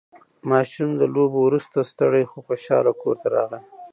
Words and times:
ماشوم 0.49 0.89
له 0.99 1.05
لوبو 1.13 1.39
وروسته 1.43 1.77
ستړی 1.91 2.23
خو 2.29 2.37
خوشحال 2.47 2.85
کور 3.01 3.15
ته 3.21 3.27
راغی 3.35 3.61